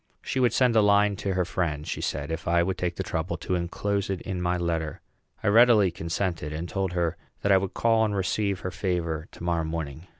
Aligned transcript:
She 0.23 0.39
would 0.39 0.51
send 0.51 0.75
a 0.75 0.81
line 0.81 1.15
to 1.17 1.35
her 1.35 1.45
friend, 1.45 1.87
she 1.87 2.01
said, 2.01 2.31
if 2.31 2.47
I 2.47 2.63
would 2.63 2.79
take 2.79 2.95
the 2.95 3.03
trouble 3.03 3.37
to 3.37 3.53
enclose 3.53 4.09
it 4.09 4.19
in 4.23 4.41
my 4.41 4.57
letter. 4.57 4.99
I 5.43 5.47
readily 5.49 5.91
consented, 5.91 6.51
and 6.51 6.67
told 6.67 6.93
her 6.93 7.17
that 7.43 7.51
I 7.51 7.57
would 7.57 7.75
call 7.75 8.03
and 8.03 8.15
receive 8.15 8.61
her 8.61 8.71
favor 8.71 9.27
to 9.31 9.43
morrow 9.43 9.63
morning. 9.63 10.07